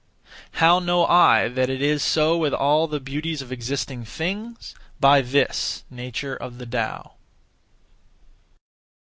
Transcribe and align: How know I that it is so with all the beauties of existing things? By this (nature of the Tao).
How 0.53 0.79
know 0.79 1.05
I 1.05 1.47
that 1.49 1.69
it 1.69 1.79
is 1.79 2.01
so 2.01 2.35
with 2.35 2.55
all 2.55 2.87
the 2.87 2.99
beauties 2.99 3.43
of 3.43 3.51
existing 3.51 4.03
things? 4.03 4.73
By 4.99 5.21
this 5.21 5.83
(nature 5.91 6.35
of 6.35 6.57
the 6.57 6.65
Tao). 6.65 7.17